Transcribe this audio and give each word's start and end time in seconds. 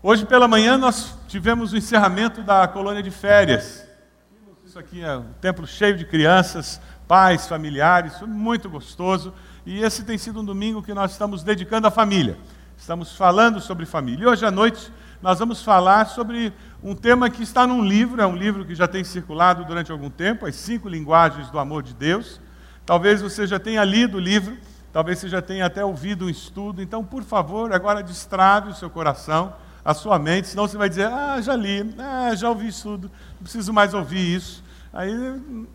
Hoje 0.00 0.24
pela 0.24 0.46
manhã 0.46 0.78
nós 0.78 1.18
tivemos 1.26 1.72
o 1.72 1.76
encerramento 1.76 2.40
da 2.40 2.68
colônia 2.68 3.02
de 3.02 3.10
férias. 3.10 3.84
Isso 4.64 4.78
aqui 4.78 5.02
é 5.02 5.16
um 5.16 5.32
templo 5.40 5.66
cheio 5.66 5.96
de 5.96 6.04
crianças, 6.04 6.80
pais, 7.08 7.48
familiares, 7.48 8.16
foi 8.16 8.28
muito 8.28 8.70
gostoso. 8.70 9.34
E 9.66 9.82
esse 9.82 10.04
tem 10.04 10.16
sido 10.16 10.38
um 10.38 10.44
domingo 10.44 10.84
que 10.84 10.94
nós 10.94 11.10
estamos 11.10 11.42
dedicando 11.42 11.88
à 11.88 11.90
família. 11.90 12.38
Estamos 12.76 13.16
falando 13.16 13.60
sobre 13.60 13.84
família. 13.86 14.22
E 14.22 14.26
hoje 14.28 14.46
à 14.46 14.52
noite 14.52 14.92
nós 15.20 15.40
vamos 15.40 15.64
falar 15.64 16.06
sobre 16.06 16.52
um 16.80 16.94
tema 16.94 17.28
que 17.28 17.42
está 17.42 17.66
num 17.66 17.84
livro, 17.84 18.22
é 18.22 18.26
um 18.26 18.36
livro 18.36 18.64
que 18.64 18.76
já 18.76 18.86
tem 18.86 19.02
circulado 19.02 19.64
durante 19.64 19.90
algum 19.90 20.10
tempo, 20.10 20.46
As 20.46 20.54
Cinco 20.54 20.88
Linguagens 20.88 21.50
do 21.50 21.58
Amor 21.58 21.82
de 21.82 21.92
Deus. 21.92 22.40
Talvez 22.86 23.20
você 23.20 23.48
já 23.48 23.58
tenha 23.58 23.82
lido 23.82 24.18
o 24.18 24.20
livro, 24.20 24.56
talvez 24.92 25.18
você 25.18 25.28
já 25.28 25.42
tenha 25.42 25.66
até 25.66 25.84
ouvido 25.84 26.26
um 26.26 26.30
estudo. 26.30 26.80
Então, 26.80 27.04
por 27.04 27.24
favor, 27.24 27.72
agora 27.72 28.00
destrave 28.00 28.70
o 28.70 28.74
seu 28.74 28.88
coração 28.88 29.52
a 29.88 29.94
sua 29.94 30.18
mente, 30.18 30.48
senão 30.48 30.68
você 30.68 30.76
vai 30.76 30.86
dizer, 30.86 31.06
ah, 31.06 31.40
já 31.40 31.56
li, 31.56 31.94
ah, 31.98 32.34
já 32.34 32.50
ouvi 32.50 32.68
isso 32.68 32.82
tudo, 32.82 33.10
não 33.36 33.42
preciso 33.42 33.72
mais 33.72 33.94
ouvir 33.94 34.36
isso. 34.36 34.62
Aí, 34.92 35.10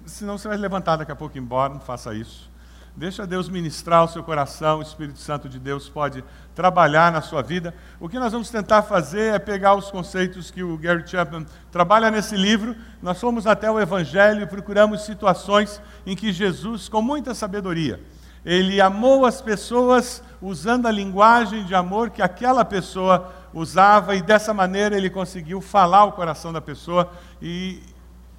senão 0.06 0.38
você 0.38 0.48
vai 0.48 0.56
levantar 0.56 0.98
daqui 0.98 1.12
a 1.12 1.16
pouco 1.16 1.36
e 1.36 1.40
embora, 1.40 1.74
não 1.74 1.80
faça 1.80 2.14
isso. 2.14 2.48
Deixa 2.96 3.26
Deus 3.26 3.50
ministrar 3.50 4.04
o 4.04 4.08
seu 4.08 4.22
coração, 4.22 4.78
o 4.78 4.82
Espírito 4.84 5.18
Santo 5.18 5.50
de 5.50 5.58
Deus 5.58 5.90
pode 5.90 6.24
trabalhar 6.54 7.12
na 7.12 7.22
sua 7.22 7.42
vida. 7.42 7.74
O 8.00 8.08
que 8.08 8.20
nós 8.20 8.32
vamos 8.32 8.52
tentar 8.52 8.84
fazer 8.84 9.34
é 9.34 9.40
pegar 9.40 9.74
os 9.74 9.90
conceitos 9.90 10.52
que 10.52 10.62
o 10.62 10.78
Gary 10.78 11.08
Chapman 11.08 11.48
trabalha 11.72 12.12
nesse 12.12 12.36
livro. 12.36 12.76
Nós 13.02 13.20
fomos 13.20 13.48
até 13.48 13.72
o 13.72 13.80
Evangelho 13.80 14.44
e 14.44 14.46
procuramos 14.46 15.06
situações 15.06 15.82
em 16.06 16.16
que 16.16 16.32
Jesus, 16.32 16.88
com 16.88 17.02
muita 17.02 17.34
sabedoria, 17.34 18.00
ele 18.46 18.80
amou 18.80 19.26
as 19.26 19.42
pessoas 19.42 20.22
usando 20.40 20.86
a 20.86 20.92
linguagem 20.92 21.64
de 21.64 21.74
amor 21.74 22.12
que 22.12 22.22
aquela 22.22 22.64
pessoa 22.64 23.34
usava, 23.54 24.16
e 24.16 24.22
dessa 24.22 24.54
maneira 24.54 24.98
ele 24.98 25.10
conseguiu 25.10 25.62
falar 25.62 26.06
o 26.06 26.12
coração 26.14 26.52
da 26.52 26.62
pessoa. 26.62 27.12
E 27.42 27.82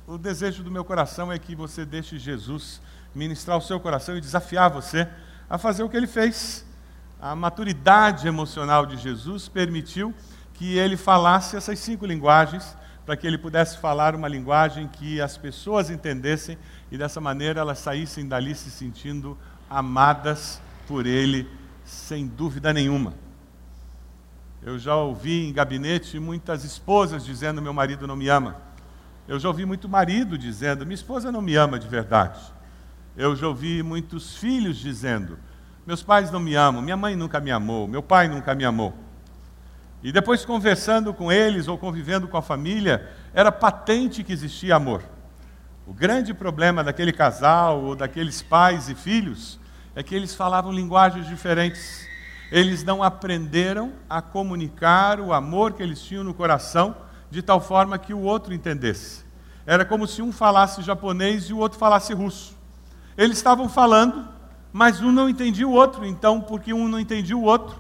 o 0.06 0.18
desejo 0.18 0.62
do 0.62 0.70
meu 0.70 0.84
coração 0.84 1.32
é 1.32 1.38
que 1.38 1.54
você 1.54 1.84
deixe 1.84 2.18
Jesus 2.18 2.80
ministrar 3.14 3.56
o 3.56 3.62
seu 3.62 3.78
coração 3.78 4.16
e 4.16 4.20
desafiar 4.20 4.70
você 4.70 5.08
a 5.48 5.56
fazer 5.56 5.82
o 5.82 5.88
que 5.88 5.96
ele 5.96 6.06
fez. 6.06 6.66
A 7.20 7.34
maturidade 7.34 8.26
emocional 8.26 8.84
de 8.84 8.96
Jesus 8.96 9.48
permitiu 9.48 10.12
que 10.52 10.76
ele 10.76 10.96
falasse 10.96 11.56
essas 11.56 11.78
cinco 11.78 12.04
linguagens, 12.04 12.76
para 13.06 13.16
que 13.16 13.26
ele 13.26 13.36
pudesse 13.36 13.78
falar 13.78 14.14
uma 14.14 14.28
linguagem 14.28 14.88
que 14.88 15.20
as 15.20 15.36
pessoas 15.36 15.90
entendessem 15.90 16.56
e 16.90 16.96
dessa 16.96 17.20
maneira 17.20 17.60
elas 17.60 17.78
saíssem 17.78 18.26
dali 18.26 18.54
se 18.54 18.70
sentindo 18.70 19.36
amadas 19.68 20.60
por 20.86 21.06
ele, 21.06 21.48
sem 21.84 22.26
dúvida 22.26 22.72
nenhuma. 22.72 23.23
Eu 24.64 24.78
já 24.78 24.96
ouvi 24.96 25.46
em 25.46 25.52
gabinete 25.52 26.18
muitas 26.18 26.64
esposas 26.64 27.22
dizendo: 27.22 27.60
meu 27.60 27.74
marido 27.74 28.06
não 28.06 28.16
me 28.16 28.28
ama. 28.28 28.56
Eu 29.28 29.38
já 29.38 29.46
ouvi 29.48 29.66
muito 29.66 29.90
marido 29.90 30.38
dizendo: 30.38 30.86
minha 30.86 30.94
esposa 30.94 31.30
não 31.30 31.42
me 31.42 31.54
ama 31.54 31.78
de 31.78 31.86
verdade. 31.86 32.40
Eu 33.14 33.36
já 33.36 33.46
ouvi 33.46 33.82
muitos 33.82 34.38
filhos 34.38 34.78
dizendo: 34.78 35.38
meus 35.86 36.02
pais 36.02 36.30
não 36.30 36.40
me 36.40 36.54
amam, 36.54 36.80
minha 36.80 36.96
mãe 36.96 37.14
nunca 37.14 37.40
me 37.40 37.50
amou, 37.50 37.86
meu 37.86 38.02
pai 38.02 38.26
nunca 38.26 38.54
me 38.54 38.64
amou. 38.64 38.94
E 40.02 40.10
depois, 40.10 40.46
conversando 40.46 41.12
com 41.12 41.30
eles 41.30 41.68
ou 41.68 41.76
convivendo 41.76 42.26
com 42.26 42.38
a 42.38 42.42
família, 42.42 43.06
era 43.34 43.52
patente 43.52 44.24
que 44.24 44.32
existia 44.32 44.76
amor. 44.76 45.02
O 45.86 45.92
grande 45.92 46.32
problema 46.32 46.82
daquele 46.82 47.12
casal 47.12 47.82
ou 47.82 47.94
daqueles 47.94 48.40
pais 48.40 48.88
e 48.88 48.94
filhos 48.94 49.60
é 49.94 50.02
que 50.02 50.14
eles 50.14 50.34
falavam 50.34 50.72
linguagens 50.72 51.26
diferentes 51.26 52.13
eles 52.54 52.84
não 52.84 53.02
aprenderam 53.02 53.94
a 54.08 54.22
comunicar 54.22 55.18
o 55.18 55.32
amor 55.32 55.72
que 55.72 55.82
eles 55.82 56.00
tinham 56.00 56.22
no 56.22 56.32
coração 56.32 56.94
de 57.28 57.42
tal 57.42 57.60
forma 57.60 57.98
que 57.98 58.14
o 58.14 58.20
outro 58.20 58.54
entendesse. 58.54 59.24
Era 59.66 59.84
como 59.84 60.06
se 60.06 60.22
um 60.22 60.30
falasse 60.30 60.80
japonês 60.80 61.46
e 61.46 61.52
o 61.52 61.58
outro 61.58 61.76
falasse 61.80 62.14
russo. 62.14 62.56
Eles 63.18 63.38
estavam 63.38 63.68
falando, 63.68 64.28
mas 64.72 65.02
um 65.02 65.10
não 65.10 65.28
entendia 65.28 65.66
o 65.66 65.72
outro, 65.72 66.06
então, 66.06 66.40
porque 66.40 66.72
um 66.72 66.86
não 66.86 67.00
entendia 67.00 67.36
o 67.36 67.42
outro, 67.42 67.76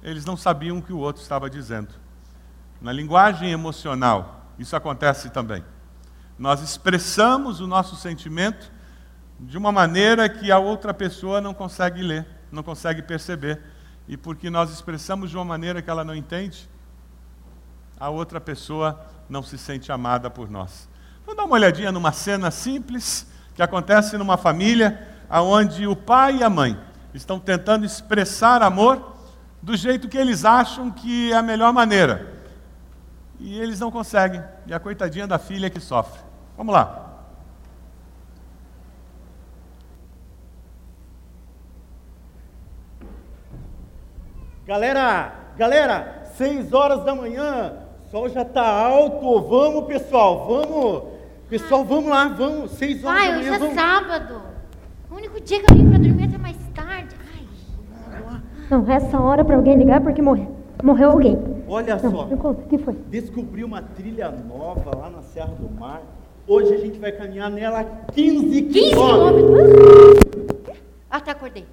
eles 0.00 0.24
não 0.24 0.36
sabiam 0.36 0.78
o 0.78 0.82
que 0.82 0.92
o 0.92 0.98
outro 0.98 1.20
estava 1.20 1.50
dizendo. 1.50 1.92
Na 2.80 2.92
linguagem 2.92 3.50
emocional, 3.50 4.52
isso 4.56 4.76
acontece 4.76 5.30
também. 5.30 5.64
Nós 6.38 6.62
expressamos 6.62 7.60
o 7.60 7.66
nosso 7.66 7.96
sentimento 7.96 8.70
de 9.40 9.58
uma 9.58 9.72
maneira 9.72 10.28
que 10.28 10.52
a 10.52 10.60
outra 10.60 10.94
pessoa 10.94 11.40
não 11.40 11.52
consegue 11.52 12.02
ler, 12.02 12.24
não 12.52 12.62
consegue 12.62 13.02
perceber 13.02 13.74
e 14.08 14.16
porque 14.16 14.50
nós 14.50 14.70
expressamos 14.70 15.30
de 15.30 15.36
uma 15.36 15.44
maneira 15.44 15.82
que 15.82 15.90
ela 15.90 16.04
não 16.04 16.14
entende, 16.14 16.68
a 17.98 18.08
outra 18.08 18.40
pessoa 18.40 19.00
não 19.28 19.42
se 19.42 19.58
sente 19.58 19.90
amada 19.90 20.30
por 20.30 20.50
nós. 20.50 20.88
Vamos 21.24 21.36
dar 21.36 21.44
uma 21.44 21.54
olhadinha 21.54 21.90
numa 21.90 22.12
cena 22.12 22.50
simples 22.50 23.26
que 23.54 23.62
acontece 23.62 24.16
numa 24.16 24.36
família 24.36 25.08
onde 25.30 25.86
o 25.86 25.96
pai 25.96 26.36
e 26.36 26.44
a 26.44 26.50
mãe 26.50 26.78
estão 27.12 27.38
tentando 27.38 27.84
expressar 27.84 28.62
amor 28.62 29.16
do 29.60 29.76
jeito 29.76 30.08
que 30.08 30.18
eles 30.18 30.44
acham 30.44 30.90
que 30.90 31.32
é 31.32 31.36
a 31.36 31.42
melhor 31.42 31.72
maneira. 31.72 32.34
E 33.40 33.58
eles 33.58 33.80
não 33.80 33.90
conseguem, 33.90 34.42
e 34.66 34.72
a 34.72 34.78
coitadinha 34.78 35.26
da 35.26 35.38
filha 35.38 35.68
que 35.68 35.80
sofre. 35.80 36.20
Vamos 36.56 36.72
lá. 36.72 37.05
Galera, 44.66 45.32
galera, 45.56 46.22
seis 46.34 46.72
horas 46.72 47.04
da 47.04 47.14
manhã, 47.14 47.72
o 48.04 48.10
sol 48.10 48.28
já 48.28 48.42
está 48.42 48.66
alto. 48.66 49.40
Vamos, 49.42 49.84
pessoal, 49.86 50.44
vamos. 50.46 51.02
Pessoal, 51.48 51.84
vamos 51.84 52.10
lá, 52.10 52.26
vamos. 52.28 52.72
Seis 52.72 53.04
horas 53.04 53.20
Ai, 53.20 53.28
da 53.30 53.36
manhã. 53.38 53.52
hoje 53.52 53.64
é 53.64 53.74
sábado. 53.74 54.42
O 55.08 55.14
único 55.14 55.40
dia 55.40 55.60
que 55.62 55.72
eu 55.72 55.76
vim 55.76 55.88
para 55.88 55.98
dormir 55.98 56.24
até 56.24 56.38
mais 56.38 56.56
tarde. 56.74 57.14
Ai. 57.32 58.40
Não, 58.68 58.90
essa 58.90 59.20
hora 59.20 59.44
para 59.44 59.54
alguém 59.54 59.76
ligar 59.76 60.00
porque 60.00 60.20
morreu, 60.20 60.50
morreu 60.82 61.12
alguém. 61.12 61.38
Olha 61.68 61.94
Não, 61.96 62.10
só, 62.10 62.26
me 62.26 62.36
conta, 62.36 62.62
o 62.62 62.66
que 62.68 62.78
foi? 62.78 62.94
descobri 63.08 63.62
uma 63.62 63.80
trilha 63.82 64.30
nova 64.30 64.96
lá 64.96 65.08
na 65.10 65.22
Serra 65.22 65.52
do 65.58 65.68
Mar. 65.78 66.02
Hoje 66.48 66.74
a 66.74 66.78
gente 66.78 66.98
vai 66.98 67.12
caminhar 67.12 67.50
nela 67.50 67.84
15 68.12 68.62
15 68.62 68.90
quilômetros. 68.90 69.42
quilômetros. 69.42 70.76
Até 71.08 71.30
acordei. 71.30 71.64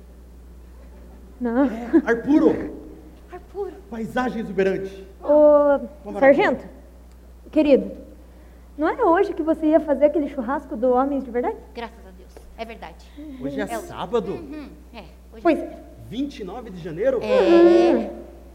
Não. 1.41 1.63
Ar 2.05 2.17
puro, 2.23 2.82
Ar 3.53 3.59
puro. 3.61 3.71
paisagem 3.89 4.41
exuberante. 4.41 5.07
Ô, 5.21 6.11
sargento, 6.19 6.65
querido, 7.51 7.91
não 8.77 8.89
era 8.89 9.05
hoje 9.05 9.33
que 9.33 9.43
você 9.43 9.67
ia 9.67 9.79
fazer 9.79 10.05
aquele 10.05 10.27
churrasco 10.29 10.75
do 10.75 10.91
Homens 10.91 11.23
de 11.23 11.31
Verdade? 11.31 11.57
Graças 11.73 11.99
a 12.07 12.11
Deus. 12.17 12.31
É 12.57 12.65
verdade. 12.65 13.05
Hoje 13.41 13.59
é 13.59 13.63
É 13.63 13.77
sábado, 13.79 14.33
Uhum. 14.33 14.69
É. 14.93 14.99
Hoje 15.31 15.41
Pois, 15.41 15.59
29 16.09 16.69
de 16.71 16.81
janeiro. 16.81 17.19
É. 17.21 18.09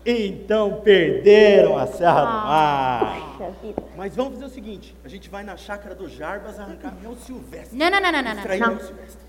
Então 0.07 0.81
perderam 0.81 1.77
a 1.77 1.87
Serra 1.87 2.21
do 2.21 2.27
Mar. 2.47 3.37
puxa 3.37 3.51
vida. 3.63 3.83
Mas 3.97 4.17
vamos 4.17 4.35
fazer 4.35 4.45
o 4.47 4.49
seguinte: 4.49 4.97
a 5.05 5.09
gente 5.09 5.29
vai 5.29 5.43
na 5.43 5.57
chácara 5.57 5.95
do 5.95 6.09
Jarbas 6.09 6.59
arrancar 6.59 6.95
mel 7.03 7.15
silvestre. 7.17 7.77
Não, 7.77 7.91
não, 7.91 8.01
não, 8.01 8.13
não, 8.13 8.23
não, 8.23 8.31
não. 8.31 8.39
Extrair 8.39 8.61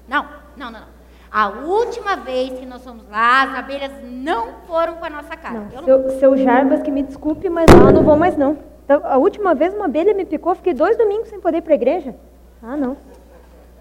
Não, 0.08 0.24
não, 0.56 0.72
não, 0.72 0.72
não. 0.72 0.99
A 1.32 1.50
última 1.50 2.16
vez 2.16 2.58
que 2.60 2.66
nós 2.66 2.84
fomos 2.84 3.08
lá, 3.10 3.44
as 3.44 3.60
abelhas 3.60 3.92
não 4.04 4.54
foram 4.68 4.96
com 4.96 5.06
a 5.06 5.10
nossa 5.10 5.36
cara. 5.38 5.60
Não, 5.60 5.68
Eu 5.72 6.00
não- 6.00 6.10
seu, 6.10 6.20
seu 6.20 6.38
Jarbas, 6.38 6.82
que 6.82 6.90
me 6.90 7.04
desculpe, 7.04 7.50
mas 7.50 7.68
lá 7.72 7.90
eu 7.90 7.94
não 7.94 8.04
vou 8.04 8.16
mais 8.18 8.36
não. 8.36 8.58
Então, 8.84 9.02
a 9.04 9.18
última 9.18 9.54
vez 9.54 9.74
uma 9.74 9.86
abelha 9.86 10.14
me 10.16 10.26
picou, 10.26 10.56
fiquei 10.56 10.74
dois 10.74 10.98
domingos 10.98 11.30
sem 11.30 11.40
poder 11.40 11.60
ir 11.60 11.62
para 11.62 11.74
a 11.74 11.76
igreja. 11.76 12.16
Ah, 12.64 12.76
não. 12.76 12.98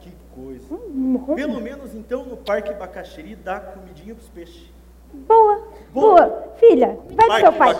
Que 0.00 0.12
coisa. 0.34 0.74
Hum, 0.74 1.22
Pelo 1.34 1.60
menos 1.60 1.94
então 1.94 2.24
no 2.26 2.36
Parque 2.36 2.74
Bacaxiri 2.74 3.34
dá 3.34 3.58
comidinha 3.58 4.14
pros 4.14 4.28
peixes. 4.28 4.70
Boa, 5.12 5.58
Boa. 5.92 6.16
boa. 6.16 6.48
Filha, 6.58 6.98
vai 7.10 7.16
com 7.16 7.26
Parque 7.28 7.40
seu 7.40 7.52
pai. 7.52 7.74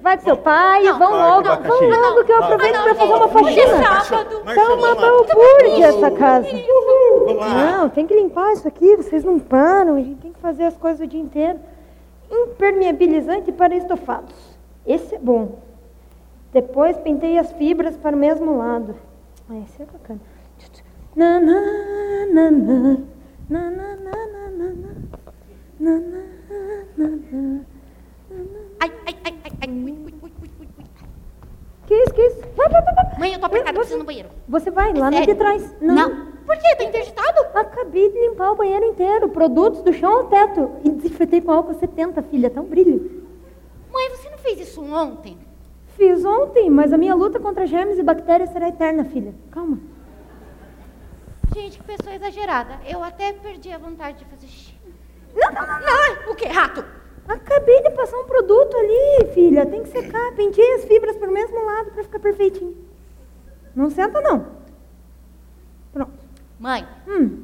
Vai 0.00 0.16
com 0.18 0.24
seu 0.24 0.34
Vamos. 0.36 0.44
pai, 0.44 0.82
Não, 0.84 0.98
vão 1.00 1.10
logo, 1.10 1.48
vão 1.48 2.00
logo 2.00 2.24
que 2.24 2.32
eu 2.32 2.38
Vamos. 2.38 2.52
aproveito 2.54 2.82
para 2.82 2.94
fazer 2.94 3.12
uma 3.12 3.24
é 3.24 3.28
faxina. 3.28 4.54
Tá 4.54 4.74
uma 4.74 4.94
vamos 4.94 5.26
balbúrdia 5.26 5.86
essa 5.86 6.10
casa. 6.12 6.48
Vamos 7.26 7.36
lá. 7.36 7.48
Não, 7.78 7.88
tem 7.88 8.06
que 8.06 8.14
limpar 8.14 8.52
isso 8.52 8.68
aqui, 8.68 8.94
vocês 8.96 9.24
não 9.24 9.38
param, 9.40 9.96
a 9.96 10.00
gente 10.00 10.20
tem 10.20 10.32
que 10.32 10.38
fazer 10.38 10.64
as 10.64 10.76
coisas 10.76 11.00
o 11.00 11.06
dia 11.08 11.20
inteiro. 11.20 11.58
Impermeabilizante 12.30 13.50
para 13.50 13.74
estofados. 13.74 14.34
Esse 14.86 15.16
é 15.16 15.18
bom. 15.18 15.58
Depois 16.52 16.96
pentei 16.98 17.36
as 17.36 17.50
fibras 17.52 17.96
para 17.96 18.14
o 18.14 18.18
mesmo 18.18 18.56
lado. 18.58 18.94
Ah, 19.48 19.56
esse 19.64 19.82
é 19.82 19.86
bacana. 19.86 20.20
Na, 21.16 21.40
na, 21.40 21.60
na, 22.32 22.50
na, 22.50 22.50
na, 22.50 22.98
na, 23.48 23.70
na, 23.70 23.70
na, 23.70 23.96
na, 23.96 24.70
na, 25.80 25.90
na, 25.90 25.98
na, 26.96 27.06
na. 27.06 27.60
Ai, 28.80 28.92
ai, 29.06 29.16
ai, 29.24 29.34
ai, 29.44 29.52
ai. 29.62 29.68
Ui, 29.70 29.90
ui, 29.92 30.14
ui, 30.22 30.32
ui, 30.42 30.50
ui, 30.60 30.68
ui. 30.78 30.84
Que 31.86 31.94
isso, 31.94 32.14
que 32.14 32.22
isso? 32.22 32.40
Vai, 32.56 32.68
vai, 32.68 32.82
vai, 32.82 32.94
vai. 32.94 33.18
Mãe, 33.18 33.32
eu 33.32 33.40
tô 33.40 33.46
apertada, 33.46 33.72
Você- 33.72 33.78
preciso 33.78 33.96
ir 33.96 33.98
no 33.98 34.04
banheiro. 34.04 34.28
Você 34.48 34.69
vai 34.80 34.92
lá 34.94 35.10
Sério? 35.12 35.26
de 35.26 35.34
trás. 35.34 35.74
Por 36.46 36.56
quê? 36.56 36.76
Tá 36.76 36.84
interditado? 36.84 37.40
Acabei 37.54 38.10
de 38.10 38.18
limpar 38.18 38.52
o 38.52 38.56
banheiro 38.56 38.86
inteiro, 38.86 39.28
produtos 39.28 39.82
do 39.82 39.92
chão 39.92 40.10
ao 40.10 40.24
teto. 40.24 40.70
E 40.84 40.90
desinfetei 40.90 41.40
com 41.40 41.52
álcool 41.52 41.74
70, 41.74 42.22
filha, 42.22 42.48
tá 42.50 42.60
um 42.60 42.64
brilho. 42.64 43.22
Mãe, 43.92 44.08
você 44.10 44.30
não 44.30 44.38
fez 44.38 44.60
isso 44.60 44.82
ontem? 44.82 45.36
Fiz 45.96 46.24
ontem, 46.24 46.70
mas 46.70 46.92
a 46.92 46.98
minha 46.98 47.14
luta 47.14 47.38
contra 47.38 47.66
germes 47.66 47.98
e 47.98 48.02
bactérias 48.02 48.50
será 48.50 48.68
eterna, 48.68 49.04
filha. 49.04 49.34
Calma. 49.50 49.78
Gente, 51.54 51.78
que 51.78 51.84
pessoa 51.84 52.14
exagerada. 52.14 52.78
Eu 52.88 53.02
até 53.02 53.32
perdi 53.32 53.70
a 53.72 53.78
vontade 53.78 54.18
de 54.18 54.24
fazer 54.24 54.46
xixi. 54.46 54.74
Não, 55.34 55.52
não, 55.52 55.66
não, 55.66 55.80
não. 55.80 56.24
Não, 56.24 56.32
o 56.32 56.34
quê? 56.34 56.46
Rato? 56.46 56.84
Acabei 57.28 57.82
de 57.82 57.90
passar 57.90 58.18
um 58.18 58.24
produto 58.24 58.76
ali, 58.76 59.32
filha. 59.34 59.66
Tem 59.66 59.82
que 59.82 59.88
secar. 59.90 60.32
Pentei 60.32 60.74
as 60.74 60.84
fibras 60.84 61.16
pro 61.16 61.30
mesmo 61.30 61.64
lado 61.64 61.90
para 61.90 62.02
ficar 62.02 62.18
perfeitinho. 62.18 62.76
Não 63.74 63.90
senta, 63.90 64.20
não. 64.20 64.59
Mãe, 66.60 66.86
Hum. 67.08 67.38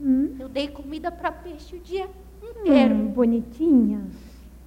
Hum. 0.00 0.36
eu 0.38 0.48
dei 0.48 0.68
comida 0.68 1.10
pra 1.10 1.32
peixe 1.32 1.74
o 1.74 1.80
dia 1.80 2.06
inteiro. 2.42 2.94
Hum, 2.94 3.06
bonitinha. 3.08 4.02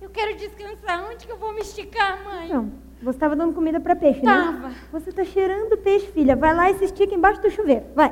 Eu 0.02 0.10
quero 0.10 0.36
descansar. 0.36 1.04
Onde 1.10 1.26
que 1.26 1.32
eu 1.32 1.38
vou 1.38 1.54
me 1.54 1.62
esticar, 1.62 2.24
mãe? 2.26 2.50
Não, 2.50 2.72
você 3.04 3.12
estava 3.18 3.36
dando 3.36 3.54
comida 3.54 3.80
para 3.80 3.96
peixe, 3.96 4.22
Tava. 4.22 4.70
né? 4.70 4.76
Você 4.92 5.10
está 5.12 5.24
cheirando 5.24 5.78
peixe, 5.78 6.08
filha. 6.08 6.36
Vai 6.36 6.56
lá 6.56 6.72
e 6.72 6.78
se 6.80 6.86
estica 6.86 7.14
embaixo 7.14 7.42
do 7.42 7.52
chuveiro. 7.52 7.86
Vai. 7.96 8.12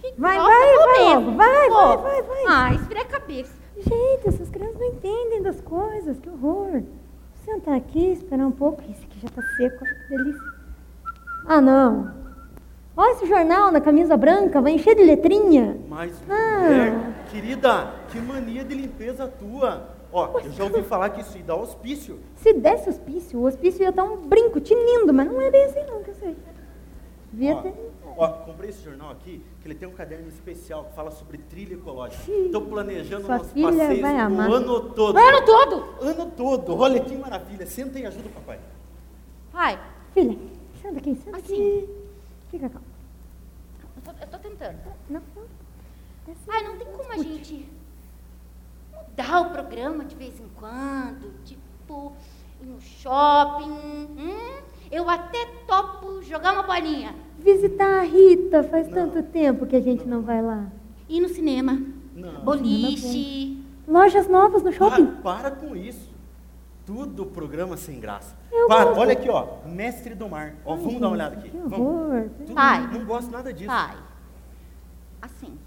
Que 0.00 0.14
Vai, 0.16 0.36
droga, 0.36 0.52
vai, 0.52 0.86
vai 0.86 1.14
logo. 1.14 1.30
Vai, 1.32 1.68
vai, 1.70 2.22
vai, 2.22 2.22
vai. 2.22 2.44
Ah, 2.48 2.74
esfria 2.74 3.02
a 3.02 3.06
cabeça. 3.06 3.52
Gente, 3.76 4.28
essas 4.28 4.48
crianças 4.50 4.78
não 4.78 4.86
entendem 4.86 5.42
das 5.42 5.60
coisas. 5.60 6.16
Que 6.20 6.28
horror. 6.28 6.70
Vou 6.70 6.84
sentar 7.44 7.74
aqui, 7.76 8.12
esperar 8.12 8.46
um 8.46 8.52
pouco. 8.52 8.82
Esse 8.88 9.04
aqui 9.04 9.18
já 9.20 9.26
está 9.26 9.42
seco. 9.56 9.84
olha 9.84 9.94
Que 9.94 10.08
delícia. 10.16 10.52
Ah, 11.46 11.60
não. 11.60 12.14
Olha 13.00 13.12
esse 13.12 13.26
jornal 13.26 13.70
na 13.70 13.80
camisa 13.80 14.16
branca. 14.16 14.60
Vai 14.60 14.72
encher 14.72 14.96
de 14.96 15.04
letrinha. 15.04 15.78
Mas, 15.88 16.12
Ah. 16.28 16.60
mulher, 16.62 16.94
querida, 17.30 17.94
que 18.10 18.18
mania 18.20 18.64
de 18.64 18.74
limpeza 18.74 19.28
tua. 19.28 19.90
Ó, 20.12 20.40
eu 20.40 20.50
já 20.50 20.64
ouvi 20.64 20.82
falar 20.82 21.10
que 21.10 21.20
isso 21.20 21.36
aí 21.36 21.42
dá 21.44 21.54
hospício. 21.54 22.18
Se 22.34 22.52
desse 22.54 22.88
hospício, 22.88 23.38
o 23.38 23.44
hospício 23.44 23.82
ia 23.82 23.90
estar 23.90 24.02
um 24.02 24.16
brinco 24.16 24.58
tinindo, 24.58 25.14
mas 25.14 25.28
não 25.28 25.40
é 25.40 25.48
bem 25.48 25.64
assim 25.66 25.84
não, 25.88 26.02
que 26.02 26.10
eu 26.10 26.14
sei. 26.16 26.36
Devia 27.30 27.54
Ó, 27.54 27.60
ter... 27.62 27.74
ó, 28.16 28.28
comprei 28.28 28.70
esse 28.70 28.82
jornal 28.82 29.10
aqui, 29.12 29.44
que 29.60 29.68
ele 29.68 29.76
tem 29.76 29.86
um 29.86 29.92
caderno 29.92 30.26
especial 30.26 30.86
que 30.86 30.96
fala 30.96 31.12
sobre 31.12 31.38
trilha 31.38 31.74
ecológica. 31.74 32.24
Sim. 32.24 32.46
Estou 32.46 32.62
planejando 32.62 33.26
Sua 33.26 33.36
nossos 33.36 33.52
filha 33.52 33.68
passeios 33.68 34.00
vai 34.00 34.14
o 34.14 34.52
ano 34.52 34.80
todo. 34.90 35.14
O 35.14 35.18
ano 35.20 35.44
todo. 35.44 35.84
Ano 36.00 36.32
todo. 36.36 36.76
Olha 36.80 36.98
que 36.98 37.16
maravilha. 37.16 37.64
Senta 37.64 37.96
e 38.00 38.06
ajuda 38.06 38.26
o 38.26 38.32
papai. 38.32 38.58
Pai, 39.52 39.78
Filha, 40.14 40.36
senta 40.82 40.98
aqui, 40.98 41.14
senta 41.14 41.36
Assim. 41.36 41.54
aqui. 41.54 41.88
Fica 42.50 42.68
calma. 42.68 42.86
eu 43.96 44.02
tô, 44.02 44.20
eu 44.20 44.28
tô 44.28 44.38
tentando. 44.38 44.78
Não, 45.08 45.22
não. 45.34 45.42
É 46.26 46.32
assim. 46.32 46.50
Ai, 46.50 46.62
não 46.64 46.76
tem 46.76 46.86
como 46.86 47.12
a 47.12 47.16
gente 47.18 47.68
mudar 48.92 49.40
o 49.40 49.50
programa 49.50 50.04
de 50.04 50.14
vez 50.14 50.40
em 50.40 50.48
quando, 50.56 51.32
tipo, 51.44 52.12
ir 52.62 52.66
no 52.66 52.80
shopping. 52.80 53.70
Hum? 53.70 54.62
Eu 54.90 55.08
até 55.08 55.46
topo 55.66 56.22
jogar 56.22 56.54
uma 56.54 56.62
bolinha. 56.62 57.14
Visitar 57.38 58.00
a 58.00 58.02
Rita, 58.02 58.62
faz 58.64 58.88
tanto 58.88 59.22
tempo 59.22 59.66
que 59.66 59.76
a 59.76 59.80
gente 59.80 60.06
não 60.06 60.22
vai 60.22 60.42
lá. 60.42 60.66
Ir 61.08 61.20
no 61.20 61.28
cinema. 61.28 61.78
Não. 62.14 62.40
Boliche. 62.40 63.62
Lojas 63.86 64.28
novas 64.28 64.62
no 64.62 64.72
shopping? 64.72 65.06
Para, 65.06 65.50
para 65.50 65.50
com 65.50 65.76
isso. 65.76 66.07
Tudo 66.88 67.26
programa 67.26 67.76
sem 67.76 68.00
graça. 68.00 68.34
Eu 68.50 68.66
para, 68.66 68.86
gosto. 68.86 68.98
olha 69.00 69.12
aqui, 69.12 69.28
ó. 69.28 69.58
Mestre 69.66 70.14
do 70.14 70.26
Mar. 70.26 70.54
Ó, 70.64 70.74
vamos 70.74 70.98
dar 70.98 71.08
uma 71.08 71.12
olhada 71.12 71.36
aqui. 71.36 71.50
Que 71.50 71.56
Vamos. 71.58 71.78
horror. 71.80 72.30
Tudo- 72.38 72.54
Pai. 72.54 72.86
Não 72.90 73.04
gosto 73.04 73.30
nada 73.30 73.52
disso. 73.52 73.66
Pai, 73.66 73.94
assim, 75.20 75.58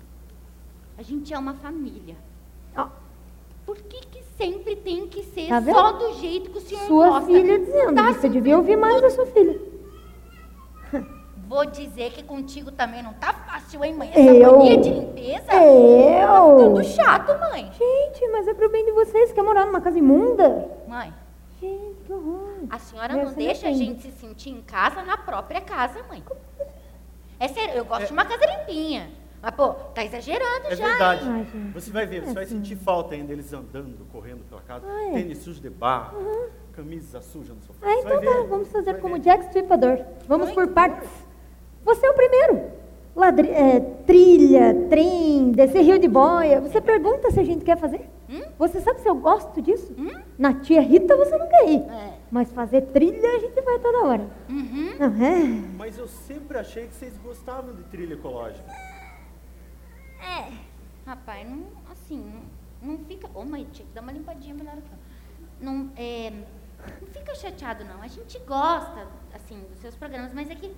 a 0.98 1.04
gente 1.04 1.32
é 1.32 1.38
uma 1.38 1.54
família. 1.54 2.16
Ó, 2.76 2.88
Por 3.68 3.78
que, 3.78 4.00
que 4.08 4.24
sempre 4.36 4.76
tem 4.76 5.08
que 5.08 5.22
ser 5.22 5.48
Tá 5.48 5.62
só 5.62 5.92
do 5.92 6.14
jeito 6.20 6.50
que 6.50 6.58
o 6.58 6.62
senhor 6.62 6.88
sua 6.88 7.10
gosta? 7.10 7.28
filha 7.28 7.60
dizendo. 7.60 7.94
Tá 7.96 8.14
Você 8.14 8.28
devia 8.28 8.58
ouvir 8.58 8.76
mais 8.76 9.04
a 9.04 9.10
sua 9.12 9.28
filha. 9.28 9.62
Vou 11.52 11.66
dizer 11.66 12.14
que 12.14 12.24
contigo 12.24 12.72
também 12.72 13.04
não 13.04 13.12
tá 13.12 13.34
fácil, 13.34 13.84
hein, 13.84 13.94
mãe? 13.94 14.10
Essa 14.10 14.22
Eu? 14.22 14.58
mania 14.58 14.78
de 14.78 14.90
limpeza 14.90 15.48
tá 15.48 15.62
Eu? 15.62 16.58
ficando 16.58 16.84
chato, 16.86 17.38
mãe. 17.42 17.70
Gente, 17.78 18.26
mas 18.30 18.48
é 18.48 18.54
pro 18.54 18.70
bem 18.70 18.86
de 18.86 18.94
vocês. 18.94 19.34
Quer 19.34 19.42
morar 19.44 19.66
numa 19.66 19.82
casa 19.82 19.98
imunda? 19.98 20.70
Mãe, 20.88 21.14
Gente, 21.60 21.98
que 22.06 22.14
horror. 22.14 22.54
a 22.70 22.80
senhora 22.80 23.16
Essa 23.16 23.24
não 23.26 23.34
deixa 23.34 23.68
a 23.68 23.74
gente 23.74 24.02
se 24.02 24.12
sentir 24.12 24.52
em 24.52 24.62
casa 24.62 25.02
na 25.04 25.18
própria 25.18 25.60
casa, 25.60 26.02
mãe. 26.08 26.24
É 27.38 27.50
sério, 27.50 27.74
eu 27.76 27.84
gosto 27.84 28.06
de 28.08 28.14
uma 28.14 28.24
casa 28.24 28.46
limpinha. 28.46 29.10
Mas, 29.42 29.52
pô, 29.54 29.74
tá 29.74 30.06
exagerando 30.06 30.68
É 30.68 30.76
já. 30.78 30.88
verdade. 30.88 31.26
Ai. 31.28 31.48
Você 31.74 31.92
vai 31.92 32.06
ver, 32.06 32.22
você 32.24 32.32
É 32.32 32.34
vai 32.34 32.44
assim. 32.46 32.56
sentir 32.60 32.78
falta 32.78 33.14
ainda 33.14 33.28
deles 33.28 33.52
andando, 33.52 34.08
correndo 34.10 34.46
pela 34.48 34.62
casa. 34.62 34.86
Ah, 34.88 35.10
é? 35.10 35.14
Tênis 35.16 35.40
sujo 35.40 35.60
de 35.60 35.70
barro, 35.70 36.48
camisa 36.72 37.20
suja 37.20 37.54
no 37.54 37.62
sofá. 37.62 37.86
Ah, 37.88 37.94
então 37.96 38.22
tá. 38.22 38.48
Vamos 38.48 38.70
fazer 38.72 38.94
Vai 38.94 39.02
como 39.02 39.16
ver. 39.16 39.20
Jack 39.24 39.44
Stripador. 39.48 40.00
Vamos 40.30 40.48
Ai, 40.48 40.54
por 40.54 40.68
partes. 40.70 41.10
Você 41.84 42.06
é 42.06 42.10
o 42.10 42.14
primeiro. 42.14 42.72
Ladri 43.16 43.50
é, 43.50 43.80
trilha, 44.06 44.74
trem, 44.90 45.52
descer 45.52 45.82
rio 45.82 46.00
de 46.00 46.08
boia. 46.08 46.62
Você 46.62 46.80
pergunta 46.80 47.30
se 47.32 47.40
a 47.40 47.44
gente 47.44 47.66
quer 47.66 47.78
fazer? 47.78 48.10
Hum? 48.30 48.42
Você 48.58 48.80
sabe 48.80 49.02
se 49.02 49.10
eu 49.10 49.16
gosto 49.16 49.62
disso? 49.62 49.94
Na 50.38 50.54
tia 50.54 50.82
Rita 50.82 51.16
você 51.18 51.38
não 51.38 51.48
quer 51.48 51.70
ir. 51.70 51.82
É. 51.82 52.14
Mas 52.32 52.50
fazer 52.52 52.82
trilha 52.84 53.36
a 53.36 53.40
gente 53.40 53.62
vai 53.62 53.80
toda 53.80 54.06
hora. 54.06 54.28
Uhum. 54.50 54.96
Não 54.98 55.26
é? 55.26 55.44
Mas 55.78 55.98
eu 55.98 56.08
sempre 56.08 56.58
achei 56.58 56.88
que 56.88 56.94
vocês 56.94 57.18
gostavam 57.18 57.76
de 57.76 57.84
trilha 57.84 58.14
ecológica. 58.14 58.72
É. 60.22 60.52
Rapaz, 61.06 61.50
não, 61.50 61.66
assim, 61.92 62.24
não, 62.82 62.94
não 62.94 62.98
fica. 63.06 63.28
Ô, 63.34 63.44
mãe, 63.44 63.68
tinha 63.72 63.86
que 63.86 63.94
dar 63.94 64.02
uma 64.02 64.12
limpadinha 64.12 64.54
melhor 64.54 64.76
aqui. 64.78 64.92
Não, 65.60 65.90
é, 65.98 66.32
não 67.02 67.08
fica 67.08 67.36
chateado, 67.36 67.84
não. 67.84 68.02
A 68.02 68.08
gente 68.08 68.40
gosta, 68.40 69.08
assim, 69.34 69.60
dos 69.70 69.80
seus 69.80 69.96
programas, 69.96 70.34
mas 70.34 70.50
é 70.50 70.56
que. 70.56 70.72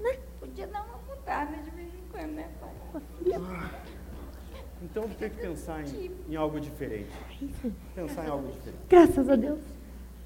Né? 0.00 0.18
Podia 0.40 0.66
dar 0.66 0.84
uma 0.84 0.98
mudada 1.14 1.56
de 1.56 1.70
vez 1.70 1.88
em 1.94 2.02
quando, 2.10 2.32
né, 2.32 2.48
pai? 2.60 3.02
Então 4.82 5.08
tem 5.08 5.30
que 5.30 5.36
pensar 5.36 5.82
em, 5.82 6.10
em 6.28 6.36
algo 6.36 6.60
diferente. 6.60 7.10
Pensar 7.94 8.26
em 8.26 8.30
algo 8.30 8.48
diferente. 8.48 8.78
Graças 8.88 9.28
a 9.28 9.36
Deus. 9.36 9.60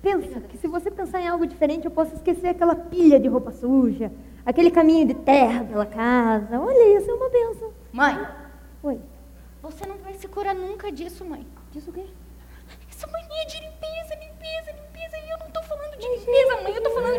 Pensa 0.00 0.40
que 0.40 0.56
se 0.56 0.66
você 0.66 0.90
pensar 0.90 1.20
em 1.20 1.28
algo 1.28 1.46
diferente, 1.46 1.84
eu 1.84 1.90
posso 1.90 2.14
esquecer 2.14 2.48
aquela 2.48 2.74
pilha 2.74 3.18
de 3.20 3.28
roupa 3.28 3.50
suja, 3.50 4.10
aquele 4.44 4.70
caminho 4.70 5.06
de 5.06 5.14
terra 5.14 5.64
pela 5.64 5.84
casa. 5.84 6.58
Olha, 6.58 6.96
isso 6.96 7.10
é 7.10 7.14
uma 7.14 7.28
benção. 7.28 7.72
Mãe, 7.92 8.26
Oi, 8.82 9.00
você 9.60 9.84
não 9.84 9.96
vai 9.96 10.14
se 10.14 10.28
curar 10.28 10.54
nunca 10.54 10.92
disso, 10.92 11.24
mãe. 11.24 11.46
diz 11.72 11.86
o 11.88 11.92
quê? 11.92 12.04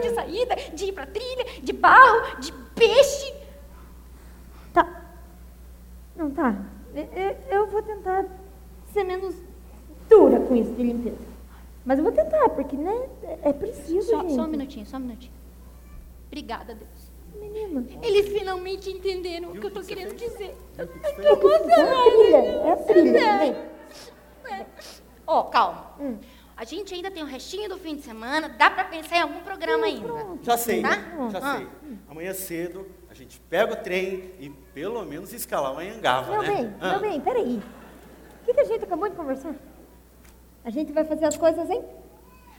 De 0.09 0.15
saída, 0.15 0.55
de 0.73 0.85
ir 0.85 0.91
pra 0.93 1.05
trilha, 1.05 1.45
de 1.61 1.73
barro, 1.73 2.39
de 2.39 2.51
peixe. 2.75 3.33
Tá. 4.73 5.03
Não, 6.15 6.31
tá. 6.31 6.55
Eu, 6.93 7.03
eu- 7.03 7.37
eu 7.59 7.67
vou 7.67 7.81
tentar 7.81 8.25
ser 8.93 9.03
menos 9.03 9.35
dura 10.09 10.39
com 10.39 10.55
isso 10.55 10.71
de 10.73 10.83
limpeza. 10.83 11.17
Mas 11.85 11.97
eu 11.99 12.03
vou 12.03 12.13
tentar, 12.13 12.49
porque, 12.49 12.75
né, 12.75 13.07
é- 13.23 13.49
é 13.49 13.53
preciso, 13.53 14.09
Só, 14.09 14.21
gente. 14.21 14.35
só 14.35 14.41
um 14.41 14.47
minutinho, 14.47 14.85
só 14.85 14.97
um 14.97 15.01
minutinho. 15.01 15.33
Obrigada, 16.27 16.73
Deus. 16.75 17.07
Menina. 17.39 17.85
Eles 18.01 18.27
finalmente 18.29 18.89
entenderam 18.89 19.49
o 19.49 19.59
que 19.59 19.65
eu 19.67 19.71
tô 19.71 19.79
o 19.79 19.83
que 19.83 19.87
você 19.89 19.95
querendo 19.95 20.15
dizer. 20.15 20.55
Que 20.75 20.85
você 20.85 21.35
tô 21.35 21.49
fez? 21.49 21.67
É 21.67 21.81
a 21.81 22.03
trilha, 22.03 22.37
é 22.37 22.71
a 22.71 22.75
trilha. 22.77 23.19
Gente 26.67 26.93
ainda 26.93 27.09
tem 27.09 27.23
o 27.23 27.25
restinho 27.25 27.69
do 27.69 27.77
fim 27.77 27.95
de 27.95 28.01
semana, 28.03 28.47
dá 28.49 28.69
pra 28.69 28.83
pensar 28.85 29.17
em 29.17 29.21
algum 29.21 29.39
programa 29.41 29.85
ainda. 29.85 30.07
Já 30.43 30.57
sei, 30.57 30.81
Tá? 30.81 30.95
já 31.31 31.39
Ah. 31.41 31.57
sei. 31.57 31.67
Amanhã 32.09 32.33
cedo 32.33 32.85
a 33.09 33.13
gente 33.13 33.39
pega 33.49 33.73
o 33.73 33.75
trem 33.77 34.31
e 34.39 34.49
pelo 34.73 35.03
menos 35.05 35.33
escalar 35.33 35.71
uma 35.71 35.81
Angava, 35.81 36.31
Meu 36.31 36.41
né? 36.43 36.47
bem, 36.55 36.75
Ah. 36.79 36.91
meu 36.91 36.99
bem, 36.99 37.19
peraí. 37.21 37.61
O 38.41 38.45
que, 38.45 38.53
que 38.53 38.59
a 38.61 38.65
gente 38.65 38.83
acabou 38.83 39.09
de 39.09 39.15
conversar? 39.15 39.55
A 40.63 40.69
gente 40.69 40.91
vai 40.91 41.03
fazer 41.05 41.25
as 41.25 41.37
coisas, 41.37 41.69
hein? 41.69 41.83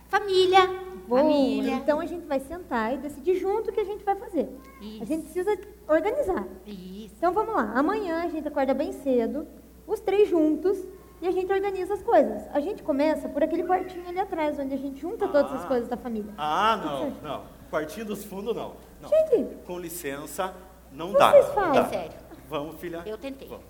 Família. 0.09 0.67
Boa. 1.07 1.21
Família. 1.23 1.75
Então 1.75 2.01
a 2.01 2.07
gente 2.07 2.27
vai 2.27 2.41
sentar 2.41 2.95
e 2.95 2.99
decidir 2.99 3.37
junto 3.37 3.71
o 3.71 3.73
que 3.73 3.81
a 3.81 3.85
gente 3.85 4.05
vai 4.05 4.15
fazer. 4.17 4.49
Isso. 4.81 5.03
A 5.03 5.07
gente 5.07 5.23
precisa 5.25 5.59
organizar. 5.87 6.47
Isso. 6.67 7.15
Então 7.17 7.33
vamos 7.33 7.55
lá. 7.55 7.73
Amanhã 7.75 8.23
a 8.25 8.29
gente 8.29 8.47
acorda 8.49 8.73
bem 8.75 8.93
cedo, 8.93 9.47
os 9.87 10.01
três 10.01 10.29
juntos, 10.29 10.79
e 11.21 11.27
a 11.29 11.31
gente 11.33 11.53
organiza 11.53 11.95
as 11.95 12.03
coisas. 12.03 12.43
A 12.53 12.61
gente 12.61 12.83
começa 12.83 13.29
por 13.29 13.43
aquele 13.43 13.65
quartinho 13.65 14.09
ali 14.09 14.19
atrás, 14.21 14.59
onde 14.59 14.75
a 14.75 14.79
gente 14.79 15.01
junta 15.01 15.27
todas 15.29 15.53
as 15.53 15.65
Ah. 15.65 15.69
coisas 15.69 15.89
da 15.89 15.97
família. 15.97 16.33
Ah, 16.39 16.77
não, 16.83 17.11
não. 17.23 17.45
Quartinho 17.71 18.07
dos 18.07 18.25
fundos, 18.25 18.55
não. 18.57 18.75
não. 19.01 19.09
Gente. 19.09 19.57
Com 19.67 19.79
licença, 19.79 20.55
não 20.93 21.13
Vocês 21.13 21.47
dá. 21.47 21.53
falam. 21.53 21.73
dá. 21.73 21.81
É 21.81 21.85
sério. 21.89 22.13
Vamos, 22.49 22.81
filha. 22.81 23.03
Eu 23.05 23.19
tentei. 23.19 23.47
Vamos. 23.49 23.65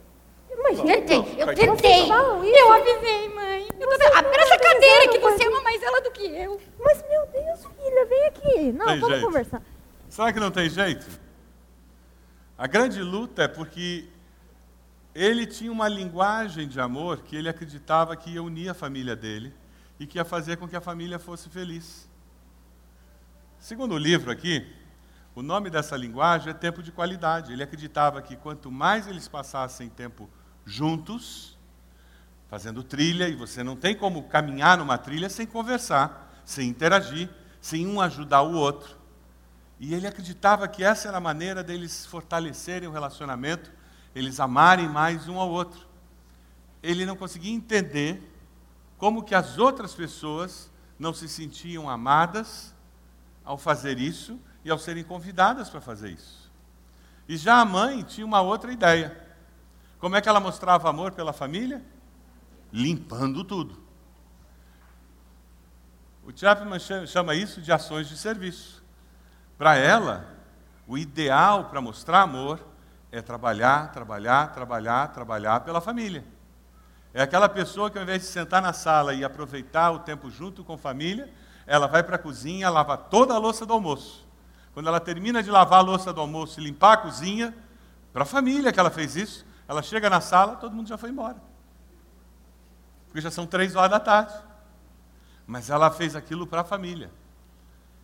Mas, 0.62 0.76
Vamos. 0.78 0.92
Tentei, 0.92 1.18
Não, 1.18 1.26
eu 1.38 1.54
tentei. 1.54 2.10
Eu 2.10 2.72
avisei, 2.72 3.28
mãe. 3.28 3.68
Eu 3.78 3.88
tô... 3.88 4.04
Ah, 4.14 4.22
pera 4.22 4.42
essa 4.42 4.58
cadeira 4.58 5.08
que 5.08 5.18
você 5.18 5.46
ama 5.46 5.60
mais 5.62 5.82
ela 5.82 6.00
do 6.00 6.10
que 6.10 6.24
eu. 6.26 6.58
mas, 6.82 7.04
meu 7.08 7.26
Deus, 7.26 7.66
filha, 7.76 8.06
vem 8.06 8.24
aqui. 8.26 8.72
Não, 8.72 8.86
Tem 8.86 8.98
vamos 8.98 9.08
jeito. 9.08 9.24
conversar. 9.26 9.62
Será 10.08 10.32
que 10.32 10.40
não 10.40 10.50
tem 10.50 10.68
jeito? 10.70 11.06
A 12.56 12.66
grande 12.66 13.00
luta 13.02 13.42
é 13.42 13.48
porque 13.48 14.06
ele 15.14 15.46
tinha 15.46 15.72
uma 15.72 15.88
linguagem 15.88 16.68
de 16.68 16.80
amor 16.80 17.22
que 17.22 17.34
ele 17.36 17.48
acreditava 17.48 18.16
que 18.16 18.30
ia 18.30 18.42
unir 18.42 18.68
a 18.68 18.74
família 18.74 19.16
dele, 19.16 19.54
e 19.98 20.06
que 20.06 20.18
ia 20.18 20.24
fazer 20.24 20.56
com 20.56 20.68
que 20.68 20.76
a 20.76 20.80
família 20.80 21.18
fosse 21.18 21.48
feliz. 21.48 22.08
Segundo 23.58 23.94
o 23.94 23.98
livro 23.98 24.30
aqui, 24.30 24.64
o 25.34 25.42
nome 25.42 25.70
dessa 25.70 25.96
linguagem 25.96 26.50
é 26.50 26.54
tempo 26.54 26.82
de 26.82 26.92
qualidade. 26.92 27.52
Ele 27.52 27.62
acreditava 27.62 28.22
que 28.22 28.36
quanto 28.36 28.70
mais 28.70 29.06
eles 29.06 29.26
passassem 29.26 29.88
tempo 29.88 30.30
juntos, 30.64 31.58
fazendo 32.48 32.82
trilha, 32.82 33.28
e 33.28 33.34
você 33.34 33.62
não 33.62 33.76
tem 33.76 33.94
como 33.94 34.24
caminhar 34.24 34.78
numa 34.78 34.96
trilha 34.96 35.28
sem 35.28 35.46
conversar, 35.46 36.40
sem 36.44 36.68
interagir, 36.68 37.28
sem 37.60 37.86
um 37.86 38.00
ajudar 38.00 38.42
o 38.42 38.54
outro. 38.54 38.96
E 39.80 39.94
ele 39.94 40.06
acreditava 40.06 40.66
que 40.68 40.82
essa 40.82 41.08
era 41.08 41.18
a 41.18 41.20
maneira 41.20 41.62
deles 41.62 42.06
fortalecerem 42.06 42.88
o 42.88 42.92
relacionamento, 42.92 43.70
eles 44.14 44.40
amarem 44.40 44.88
mais 44.88 45.28
um 45.28 45.38
ao 45.38 45.48
outro. 45.48 45.86
Ele 46.82 47.04
não 47.04 47.16
conseguia 47.16 47.52
entender 47.52 48.22
como 48.96 49.22
que 49.22 49.34
as 49.34 49.58
outras 49.58 49.94
pessoas 49.94 50.70
não 50.98 51.14
se 51.14 51.28
sentiam 51.28 51.88
amadas 51.88 52.74
ao 53.44 53.56
fazer 53.56 53.98
isso 53.98 54.38
e 54.64 54.70
ao 54.70 54.78
serem 54.78 55.04
convidadas 55.04 55.70
para 55.70 55.80
fazer 55.80 56.10
isso. 56.10 56.50
E 57.28 57.36
já 57.36 57.60
a 57.60 57.64
mãe 57.64 58.02
tinha 58.02 58.26
uma 58.26 58.40
outra 58.40 58.72
ideia. 58.72 59.26
Como 59.98 60.16
é 60.16 60.20
que 60.20 60.28
ela 60.28 60.40
mostrava 60.40 60.88
amor 60.88 61.12
pela 61.12 61.32
família? 61.32 61.84
Limpando 62.72 63.44
tudo. 63.44 63.88
O 66.24 66.36
Chapman 66.36 66.78
chama 67.06 67.34
isso 67.34 67.60
de 67.62 67.72
ações 67.72 68.08
de 68.08 68.16
serviço. 68.16 68.82
Para 69.56 69.76
ela, 69.76 70.28
o 70.86 70.98
ideal 70.98 71.66
para 71.66 71.80
mostrar 71.80 72.22
amor 72.22 72.60
é 73.10 73.22
trabalhar, 73.22 73.90
trabalhar, 73.92 74.52
trabalhar, 74.52 75.08
trabalhar 75.08 75.60
pela 75.60 75.80
família. 75.80 76.24
É 77.12 77.22
aquela 77.22 77.48
pessoa 77.48 77.90
que, 77.90 77.98
ao 77.98 78.04
invés 78.04 78.22
de 78.22 78.28
sentar 78.28 78.60
na 78.60 78.72
sala 78.72 79.14
e 79.14 79.24
aproveitar 79.24 79.90
o 79.90 80.00
tempo 80.00 80.30
junto 80.30 80.62
com 80.62 80.74
a 80.74 80.78
família, 80.78 81.32
ela 81.66 81.86
vai 81.86 82.02
para 82.02 82.16
a 82.16 82.18
cozinha, 82.18 82.68
lava 82.68 82.96
toda 82.96 83.34
a 83.34 83.38
louça 83.38 83.64
do 83.64 83.72
almoço. 83.72 84.26
Quando 84.74 84.88
ela 84.88 85.00
termina 85.00 85.42
de 85.42 85.50
lavar 85.50 85.80
a 85.80 85.82
louça 85.82 86.12
do 86.12 86.20
almoço 86.20 86.60
e 86.60 86.64
limpar 86.64 86.92
a 86.92 86.96
cozinha, 86.98 87.54
para 88.12 88.22
a 88.22 88.26
família 88.26 88.72
que 88.72 88.78
ela 88.78 88.90
fez 88.90 89.16
isso, 89.16 89.46
ela 89.66 89.82
chega 89.82 90.08
na 90.08 90.20
sala, 90.20 90.56
todo 90.56 90.74
mundo 90.74 90.88
já 90.88 90.96
foi 90.96 91.10
embora. 91.10 91.36
Porque 93.06 93.20
já 93.20 93.30
são 93.30 93.46
três 93.46 93.74
horas 93.74 93.90
da 93.90 94.00
tarde. 94.00 94.34
Mas 95.46 95.70
ela 95.70 95.90
fez 95.90 96.14
aquilo 96.14 96.46
para 96.46 96.60
a 96.60 96.64
família. 96.64 97.10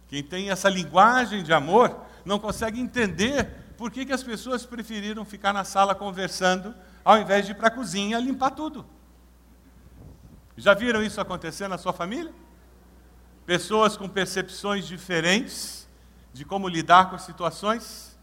Quem 0.09 0.23
tem 0.23 0.51
essa 0.51 0.69
linguagem 0.69 1.43
de 1.43 1.53
amor 1.53 1.95
não 2.25 2.39
consegue 2.39 2.81
entender 2.81 3.64
por 3.77 3.91
que, 3.91 4.07
que 4.07 4.13
as 4.13 4.23
pessoas 4.23 4.65
preferiram 4.65 5.25
ficar 5.25 5.53
na 5.53 5.65
sala 5.65 5.95
conversando 5.95 6.75
ao 7.05 7.19
invés 7.19 7.45
de 7.45 7.53
ir 7.53 7.55
para 7.55 7.69
a 7.69 7.71
cozinha 7.71 8.19
limpar 8.19 8.53
tudo. 8.53 8.87
Já 10.57 10.73
viram 10.73 11.03
isso 11.03 11.21
acontecer 11.21 11.69
na 11.69 11.77
sua 11.77 11.93
família? 11.93 12.33
Pessoas 13.45 13.97
com 13.97 14.09
percepções 14.09 14.87
diferentes 14.87 15.87
de 16.33 16.45
como 16.45 16.69
lidar 16.69 17.11
com 17.11 17.19
situações. 17.19 18.17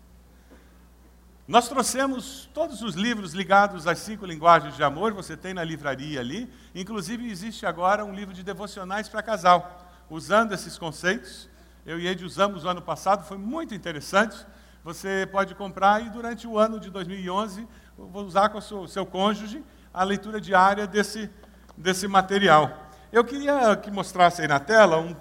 Nós 1.48 1.68
trouxemos 1.68 2.50
todos 2.54 2.82
os 2.82 2.96
livros 2.96 3.34
ligados 3.34 3.86
às 3.86 4.00
cinco 4.00 4.26
linguagens 4.26 4.76
de 4.76 4.84
amor, 4.84 5.14
você 5.14 5.36
tem 5.36 5.54
na 5.54 5.64
livraria 5.64 6.20
ali. 6.20 6.52
Inclusive, 6.74 7.30
existe 7.30 7.66
agora 7.66 8.06
um 8.06 8.14
livro 8.14 8.34
de 8.34 8.42
devocionais 8.42 9.10
para 9.10 9.22
casal, 9.22 9.86
usando 10.10 10.54
esses 10.54 10.78
conceitos. 10.78 11.50
Eu 11.86 12.00
e 12.00 12.08
Ed 12.08 12.24
usamos 12.24 12.64
o 12.64 12.70
ano 12.70 12.82
passado, 12.82 13.26
foi 13.26 13.38
muito 13.38 13.76
interessante. 13.76 14.46
Você 14.84 15.28
pode 15.32 15.54
comprar 15.56 16.06
e, 16.06 16.10
durante 16.10 16.48
o 16.48 16.58
ano 16.58 16.80
de 16.80 16.90
2011, 16.90 17.68
vou 17.98 18.26
usar 18.26 18.50
com 18.50 18.58
o 18.58 18.62
seu, 18.62 18.88
seu 18.88 19.06
cônjuge 19.06 19.64
a 19.94 20.04
leitura 20.04 20.42
diária 20.42 20.88
desse, 20.88 21.30
desse 21.78 22.08
material. 22.08 22.90
Eu 23.12 23.24
queria 23.24 23.76
que 23.76 23.92
mostrasse 23.92 24.42
aí 24.42 24.48
na 24.48 24.60
tela 24.60 24.98
um 24.98 25.16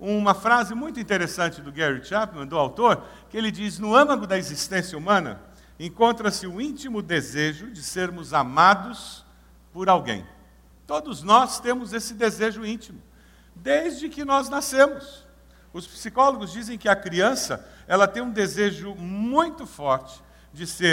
uma 0.00 0.32
frase 0.32 0.74
muito 0.74 0.98
interessante 0.98 1.60
do 1.60 1.70
Gary 1.70 2.02
Chapman, 2.02 2.46
do 2.46 2.56
autor, 2.56 3.04
que 3.28 3.36
ele 3.36 3.50
diz: 3.50 3.78
No 3.78 3.94
âmago 3.94 4.26
da 4.26 4.38
existência 4.38 4.96
humana 4.96 5.40
encontra-se 5.78 6.46
o 6.46 6.60
íntimo 6.60 7.02
desejo 7.02 7.70
de 7.70 7.82
sermos 7.82 8.32
amados 8.32 9.24
por 9.72 9.88
alguém. 9.88 10.26
Todos 10.86 11.22
nós 11.22 11.60
temos 11.60 11.92
esse 11.92 12.14
desejo 12.14 12.64
íntimo, 12.64 13.00
desde 13.54 14.08
que 14.08 14.24
nós 14.24 14.48
nascemos. 14.48 15.26
Os 15.72 15.86
psicólogos 15.86 16.52
dizem 16.52 16.76
que 16.76 16.88
a 16.88 16.96
criança 16.96 17.64
ela 17.86 18.08
tem 18.08 18.22
um 18.22 18.30
desejo 18.30 18.94
muito 18.94 19.66
forte 19.66 20.20
de 20.52 20.66
ser 20.66 20.88